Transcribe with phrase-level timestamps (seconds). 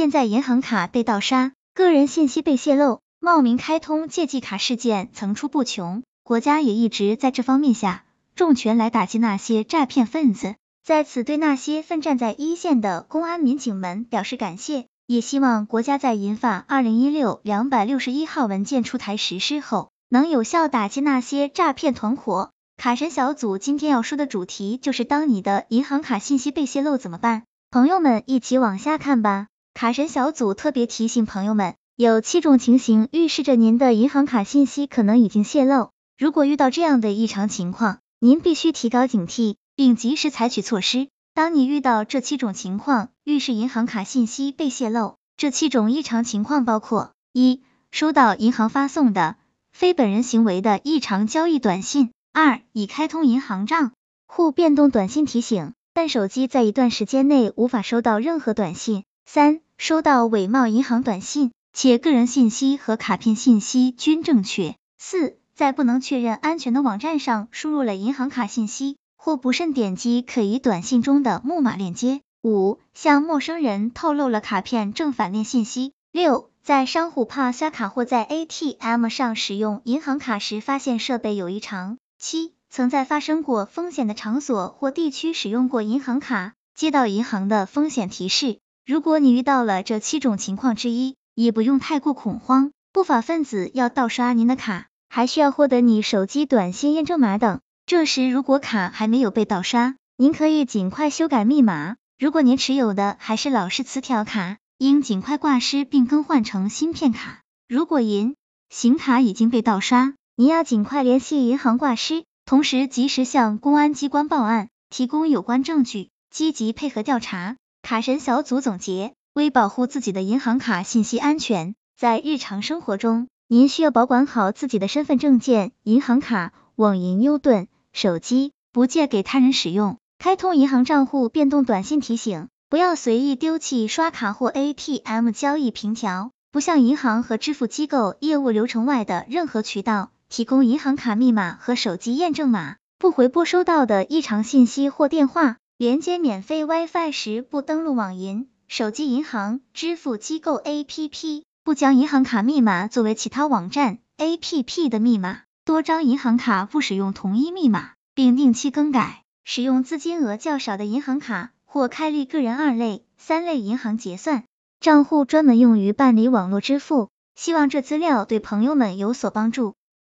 [0.00, 10.54] 现在银行卡被盗刷，个人信息被泄露，冒名开通借记卡事件层出不穷，国家也一直在这方面下重拳来打击那些诈骗分子。
[10.82, 22.52] 在此，对那些奋战在一线的公安民警们表示感谢，也希望国家在银发二零一六两百六十一号文件出台实施后，能有效打击那些诈骗团伙。
[22.78, 27.42] 卡神小组今天要说的主题就是：当你的银行卡信息被泄露怎么办？
[27.70, 29.48] 朋友们，一起往下看吧。
[29.80, 35.88] 卡神小组特别提醒朋友们，有七种情形预示着您的银行卡信息可能已经泄露。
[36.18, 41.08] 如果遇到这样的异常情况，您必须提高警惕，并及时采取措施。
[41.32, 45.14] 当你遇到这七种情况，预示银行卡信息被泄露。
[45.38, 49.36] 这七种异常情况包括：一、收到银行发送的
[49.72, 52.10] 非本人行为的异常交易短信。
[52.34, 53.92] 二、已开通银行账
[54.26, 59.04] 户变动短信提醒，但手机在一段时间内无法收到任何短信。
[59.24, 64.74] 三、收到伪冒银行短信，且个人信息和卡片信息均正确。
[64.98, 72.20] 四、在不能确认安全的网站上输入了银行卡信息，或不慎点击可疑短信中的木马链接。
[72.42, 75.94] 五、向陌生人透露了卡片正反面信息。
[76.12, 81.96] 六、在商户怕刷卡或在 ATM 上使用银行卡时发现设备有异常。
[82.18, 88.58] 七，曾在发生过风险的场所或地区使用过银行卡，接到银行的风险提示。
[88.90, 92.72] 如果你遇到了这七种情况之一，也不用太过恐慌。
[92.92, 97.60] 不法分子要盗刷您的卡，还需要获得你手机短信验证码等。
[97.86, 101.98] 这时如果卡还没有被盗刷，您可以尽快修改密码。
[102.18, 107.42] 如果您持有的还是老式磁条卡，应尽快挂失并更换成芯片卡。
[107.68, 108.34] 如果银
[108.70, 117.54] 行卡已经被盗刷，您要尽快联系银行挂失，同时及时向公安机关报案，提供有关证据，积极配合调查。
[117.90, 129.96] 卡神小组总结：为保护自己的银行卡信息安全，在日常生活中，您需要保管好自己的身份证件、银行卡、网银、优盾、手机，不借给他人使用。
[130.20, 140.10] 开通银行账户变动短信提醒，不要随意丢弃刷卡或 ATM 交易凭条，不向银行和支付机构业务流程外的任何渠道。
[140.28, 145.56] 提供银行卡密码和手机验证码，不回拨收到的异常信息或电话。
[145.80, 155.40] 连接免费 WiFi 时不登录网银、手机银行、支付机构 APP，不将银行卡密码作为其他网站 APP 的密码。
[155.64, 159.22] 多张银行卡不使用同一密码，并定期更改。
[159.42, 164.44] 使用资金额较少的银行卡，或开立个人二类、三类银行结算
[164.80, 167.08] 账户，专门用于办理网络支付。
[167.36, 169.72] 希望这资料对朋友们有所帮助。